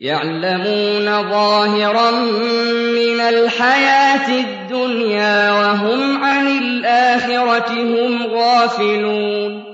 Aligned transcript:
يعلمون 0.00 1.30
ظاهرا 1.30 2.10
من 2.10 3.20
الحياة 3.20 4.28
الدنيا 4.28 5.52
وهم 5.52 6.24
عن 6.24 6.46
الآخرة 6.46 7.72
هم 7.72 8.26
غافلون. 8.26 9.64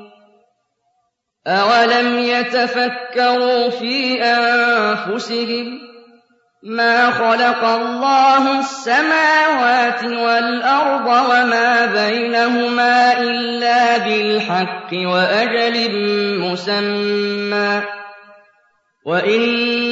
أولم 1.47 2.19
يتفكروا 2.19 3.71
في 3.71 4.23
أنفسهم 4.23 5.93
مَا 6.63 7.11
خَلَقَ 7.11 7.65
اللَّهُ 7.65 8.61
السَّمَاوَاتِ 8.61 10.05
وَالْأَرْضَ 10.05 11.07
وَمَا 11.07 11.87
بَيْنَهُمَا 11.87 13.21
إِلَّا 13.21 13.99
بِالْحَقِّ 13.99 14.91
وَأَجَلٍ 14.93 15.91
مُّسَمًّى 16.39 17.81
ۗ. 17.81 17.85
وَإِنَّ 19.07 19.92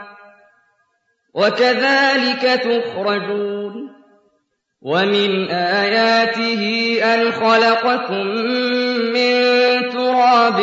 وَكَذَٰلِكَ 1.33 2.43
تُخْرَجُونَ 2.63 3.73
وَمِنْ 4.81 5.49
آيَاتِهِ 5.49 6.63
أَنْ 7.03 7.31
خَلَقَكُم 7.31 8.27
مِّن 9.15 9.33
تُرَابٍ 9.89 10.59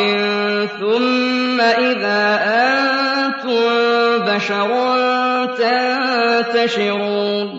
ثُمَّ 0.79 1.61
إِذَا 1.61 2.23
أَنتُم 2.45 3.63
بَشَرٌ 4.27 4.69
تَنتَشِرُونَ 6.53 7.58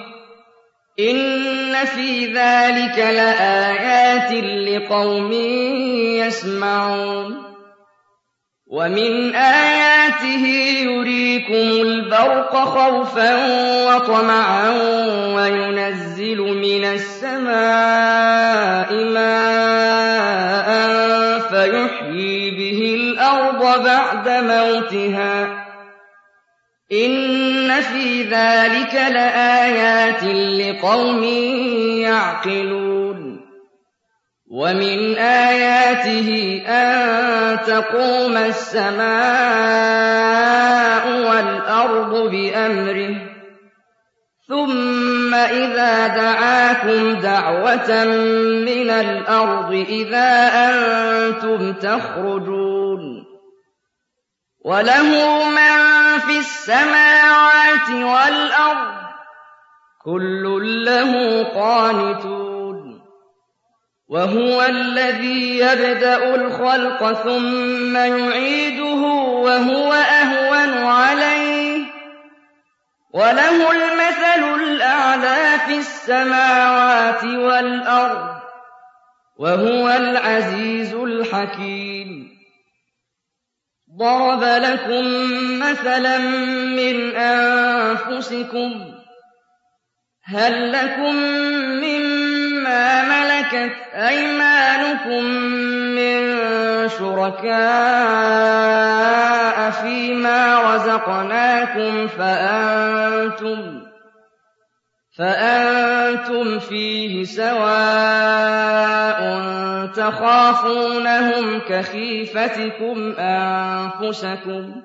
إِنَّ 0.99 1.85
فِي 1.85 2.25
ذَٰلِكَ 2.33 2.97
لَآيَاتٍ 2.99 4.31
لِّقَوْمٍ 4.43 5.31
يَسْمَعُونَ 6.19 7.37
وَمِنْ 8.67 9.35
آيَاتِهِ 9.35 10.45
يُرِيكُمُ 10.83 11.81
الْبَرْقَ 11.87 12.55
خَوْفًا 12.55 13.35
وَطَمَعًا 13.87 14.69
وَيُنَزِّلُ 15.35 16.37
مِنَ 16.37 16.83
السَّمَاءِ 16.85 18.93
مَاءً 19.03 20.69
فَيُحْيِي 21.39 22.51
بِهِ 22.51 22.95
الْأَرْضَ 22.95 23.83
بَعْدَ 23.83 24.29
مَوْتِهَا 24.29 25.45
ۚ 25.45 25.60
إِنَّ 26.91 27.81
فِي 27.81 28.23
ذَٰلِكَ 28.23 28.93
لَآيَاتٍ 28.93 30.23
لِّقَوْمٍ 30.23 31.23
يَعْقِلُونَ 32.03 33.41
وَمِنْ 34.51 35.15
آيَاتِهِ 35.17 36.29
أَن 36.67 37.59
تَقُومَ 37.59 38.37
السَّمَاءُ 38.37 39.11
وَالْأَرْضُ 41.29 42.13
بِأَمْرِهِ 42.31 43.13
ۚ 43.19 43.21
ثُمَّ 44.47 45.33
إِذَا 45.33 46.07
دَعَاكُمْ 46.07 47.13
دَعْوَةً 47.19 48.03
مِّنَ 48.67 48.89
الْأَرْضِ 48.89 49.71
إِذَا 49.89 50.31
أَنتُمْ 50.67 51.73
تَخْرُجُونَ 51.73 52.70
وَلَهُ 54.65 55.03
مَن 55.49 55.77
فِي 56.19 56.37
السَّمَاوَاتِ 56.39 57.89
وَالْأَرْضِ 57.89 58.93
ۖ 58.93 59.05
كُلٌّ 60.05 60.61
لَّهُ 60.85 61.43
قَانِتُونَ. 61.43 63.01
وَهُوَ 64.09 64.63
الَّذِي 64.63 65.59
يَبْدَأُ 65.59 66.35
الْخَلْقَ 66.35 67.13
ثُمَّ 67.13 67.97
يُعِيدُهُ 67.97 69.01
وَهُوَ 69.45 69.93
أَهْوَنُ 69.93 70.77
عَلَيْهِ 70.85 71.77
ۚ. 71.83 71.87
وَلَهُ 73.13 73.71
الْمَثَلُ 73.71 74.61
الْأَعْلَىٰ 74.61 75.59
فِي 75.67 75.77
السَّمَاوَاتِ 75.77 77.23
وَالْأَرْضِ 77.23 78.27
ۚ 78.39 78.41
وَهُوَ 79.37 79.89
الْعَزِيزُ 79.89 80.93
الْحَكِيمُ. 80.93 82.20
ضَرَبَ 83.97 84.43
لَكُم 84.43 85.05
مَّثَلًا 85.59 86.17
مِّنْ 86.79 87.15
أَنفُسِكُمْ 87.15 88.71
ۖ 88.71 88.75
هَل 90.25 90.71
لَّكُم 90.71 91.15
مِّمَّا 91.83 93.03
مَلَكَتْ 93.03 93.75
أَيْمَانُكُم 93.93 95.23
مِّن 95.95 96.21
شُرَكَاءَ 96.89 97.71
فِيمَا 99.71 100.59
رَزَقْنَاكُمْ 100.75 102.07
فَأَنتُمْ 102.07 103.81
فِيهِ 106.59 107.23
سَوَاءٌ 107.23 109.21
تَخَافُونَهُمْ 109.95 111.59
كَخِيفَتِكُمْ 111.69 112.97
أَنفُسَكُمْ 113.19 114.63
ۚ 114.71 114.75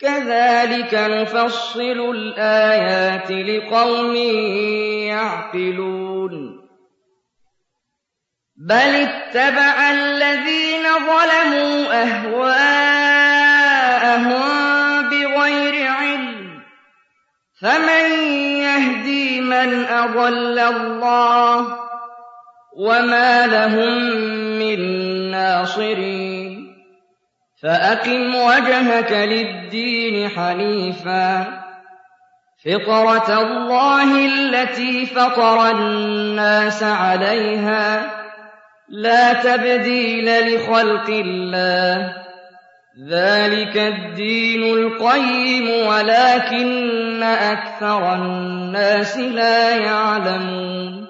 كَذَٰلِكَ 0.00 0.94
نُفَصِّلُ 0.94 2.00
الْآيَاتِ 2.10 3.30
لِقَوْمٍ 3.30 4.14
يَعْقِلُونَ 5.14 6.34
بَلِ 8.56 8.92
اتَّبَعَ 9.08 9.90
الَّذِينَ 9.90 10.84
ظَلَمُوا 11.10 12.02
أَهْوَاءَهُم 12.02 13.06
بِغَيْرِ 15.10 15.74
عِلْمٍ 15.90 16.60
ۖ 16.60 16.62
فَمَن 17.60 18.25
مَنْ 19.48 19.84
أَضَلَّ 19.84 20.58
اللَّهُ 20.58 21.62
ۖ 21.62 21.66
وَمَا 22.76 23.46
لَهُم 23.46 24.02
مِّن 24.58 24.80
نَّاصِرِينَ 25.30 26.76
فَأَقِمْ 27.62 28.34
وَجْهَكَ 28.34 29.12
لِلدِّينِ 29.12 30.28
حَنِيفًا 30.28 31.42
ۚ 31.44 31.46
فِطْرَتَ 32.64 33.30
اللَّهِ 33.30 34.26
الَّتِي 34.26 35.06
فَطَرَ 35.06 35.70
النَّاسَ 35.70 36.82
عَلَيْهَا 36.82 38.02
ۚ 38.02 38.06
لَا 38.88 39.32
تَبْدِيلَ 39.32 40.54
لِخَلْقِ 40.54 41.08
اللَّهِ 41.08 42.12
ۚ 42.12 42.25
ذَٰلِكَ 43.04 43.76
الدِّينُ 43.76 44.62
الْقَيِّمُ 44.62 45.86
وَلَٰكِنَّ 45.86 47.22
أَكْثَرَ 47.22 48.14
النَّاسِ 48.14 49.18
لَا 49.18 49.76
يَعْلَمُونَ 49.76 51.06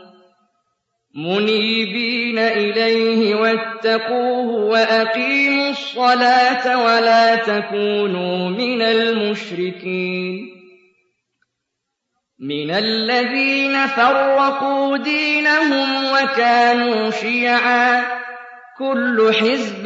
مُنِيبِينَ 1.14 2.38
إِلَيْهِ 2.38 3.34
وَاتَّقُوهُ 3.34 4.46
وَأَقِيمُوا 4.64 5.70
الصَّلَاةَ 5.70 6.84
وَلَا 6.84 7.34
تَكُونُوا 7.36 8.48
مِنَ 8.48 8.82
الْمُشْرِكِينَ 8.82 10.36
مِنَ 12.40 12.70
الَّذِينَ 12.70 13.86
فَرَّقُوا 13.86 14.96
دِينَهُمْ 14.96 16.04
وَكَانُوا 16.12 17.10
شِيَعًا 17.10 18.00
ۖ 18.02 18.25
كُلُّ 18.78 19.32
حِزْبٍ 19.34 19.82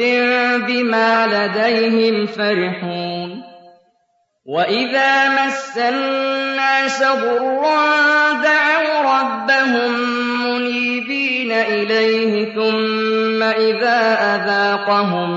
بِمَا 0.67 1.27
لَدَيْهِمْ 1.27 2.25
فَرِحُونَ. 2.25 3.43
وَإِذَا 4.45 5.45
مَسَّ 5.45 5.77
النَّاسَ 5.77 7.03
ضُرٌّ 7.03 7.61
دَعَوْا 8.43 9.01
رَبَّهُم 9.01 9.91
مُّنِيبِينَ 10.45 11.51
إِلَيْهِ 11.51 12.53
ثُمَّ 12.53 13.43
إِذَا 13.43 13.99
أَذَاقَهُم 14.35 15.29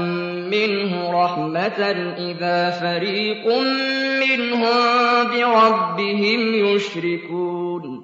مِّنْهُ 0.51 1.25
رَحْمَةً 1.25 1.81
إِذَا 2.19 2.71
فَرِيقٌ 2.71 3.47
مِّنْهُم 4.21 4.77
بِرَبِّهِمْ 5.31 6.55
يُشْرِكُونَ. 6.55 8.04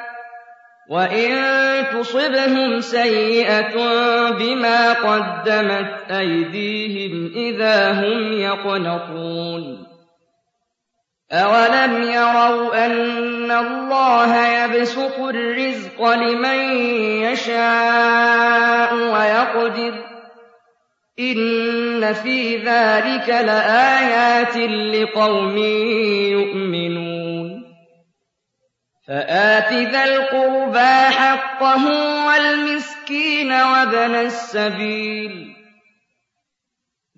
وَإِن 0.89 1.31
تُصِبْهُمْ 1.93 2.81
سَيِّئَةٌ 2.81 3.75
بِمَا 4.31 4.93
قَدَّمَتْ 4.93 6.11
أَيْدِيهِمْ 6.11 7.31
إِذَا 7.35 7.91
هُمْ 7.91 8.33
يَقْنَطُونَ 8.33 9.87
أَوَلَمْ 11.31 12.03
يَرَوْا 12.03 12.85
أَنَّ 12.85 13.51
اللَّهَ 13.51 14.47
يَبْسُطُ 14.47 15.19
الرِّزْقَ 15.19 16.09
لِمَن 16.13 16.59
يَشَاءُ 17.23 18.93
وَيَقْدِرُ 18.95 19.91
ۚ 19.91 20.03
إِنَّ 21.19 22.13
فِي 22.13 22.57
ذَٰلِكَ 22.57 23.29
لَآيَاتٍ 23.29 24.57
لِّقَوْمٍ 24.57 25.57
يُؤْمِنُونَ 26.37 27.10
فآت 29.11 29.73
ذا 29.73 30.03
القربى 30.03 31.15
حقه 31.17 31.85
والمسكين 32.27 33.51
وابن 33.51 34.15
السبيل. 34.15 35.55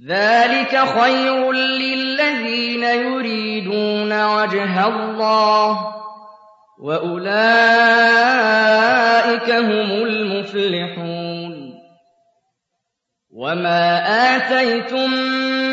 ذلك 0.10 0.78
خير 0.78 1.52
للذين 1.52 2.84
يريدون 2.84 4.26
وجه 4.26 4.88
الله 4.88 5.94
وأولئك 6.82 7.30
هم 9.52 9.92
المفلحون. 9.92 11.54
وما 13.32 14.04
آتيتم 14.36 15.12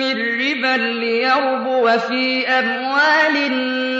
من 0.00 0.16
ربا 0.16 0.76
ليربو 0.76 1.98
في 1.98 2.48
أموال 2.48 3.36
الناس 3.36 4.00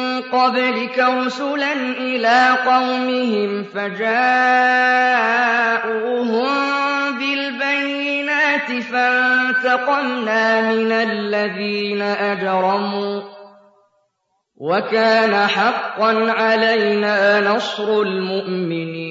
قبلك 0.21 0.99
رسلا 0.99 1.73
إلى 1.97 2.57
قومهم 2.65 3.63
فجاءوهم 3.63 4.01
بالبينات 7.19 8.71
فانتقمنا 8.91 10.61
من 10.71 10.91
الذين 10.91 12.01
أجرموا 12.01 13.21
وكان 14.57 15.47
حقا 15.47 16.31
علينا 16.31 17.39
نصر 17.39 18.01
المؤمنين. 18.01 19.10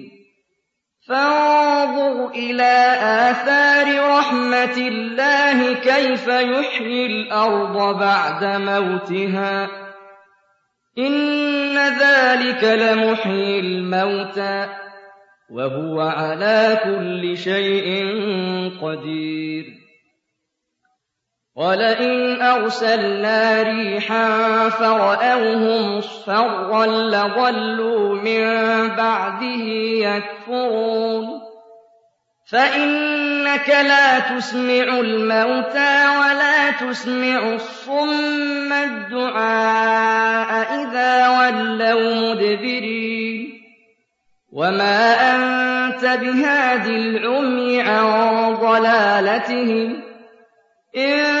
فانظر 1.07 2.29
إلى 2.29 2.97
آثار 3.01 4.09
رحمة 4.17 4.77
الله 4.77 5.73
كيف 5.73 6.27
يحيي 6.27 7.05
الأرض 7.05 7.99
بعد 7.99 8.43
موتها. 8.43 9.67
إن 10.97 11.77
ذلك 11.77 12.63
لمحيي 12.63 13.59
الموتى 13.59 14.67
وهو 15.49 16.01
على 16.01 16.79
كل 16.83 17.37
شيء 17.37 18.05
قدير. 18.81 19.65
وَلَئِنْ 21.55 22.41
أَرْسَلْنَا 22.41 23.63
رِيحًا 23.63 24.69
فَرَأَوْهُ 24.69 25.97
مُصْفَرًّا 25.97 26.85
لَّظَلُّوا 26.85 28.15
مِن 28.15 28.43
بَعْدِهِ 28.95 29.65
يَكْفُرُونَ 30.07 31.41
فَإِنَّكَ 32.51 33.69
لَا 33.69 34.19
تُسْمِعُ 34.19 34.99
الْمَوْتَىٰ 34.99 36.07
وَلَا 36.19 36.71
تُسْمِعُ 36.71 37.53
الصُّمَّ 37.53 38.73
الدُّعَاءَ 38.73 40.51
إِذَا 40.81 41.29
وَلَّوْا 41.29 42.15
مُدْبِرِينَ 42.15 43.61
وَمَا 44.51 45.13
أَنتَ 45.35 46.05
بِهَادِ 46.05 46.87
الْعُمْيِ 46.87 47.81
عَن 47.81 48.55
ضَلَالَتِهِمْ 48.55 50.11
إِن 50.97 51.40